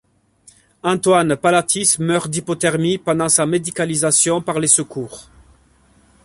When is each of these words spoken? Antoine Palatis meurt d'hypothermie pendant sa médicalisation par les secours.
Antoine 0.81 1.35
Palatis 1.37 1.97
meurt 1.99 2.27
d'hypothermie 2.27 2.97
pendant 2.97 3.29
sa 3.29 3.45
médicalisation 3.45 4.41
par 4.41 4.59
les 4.59 4.65
secours. 4.67 5.29